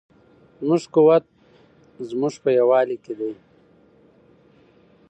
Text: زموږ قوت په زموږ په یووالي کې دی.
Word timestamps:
زموږ 0.59 0.83
قوت 0.95 1.23
په 1.93 2.01
زموږ 2.09 2.33
په 2.43 2.49
یووالي 2.59 2.97
کې 3.03 3.13
دی. 3.19 3.31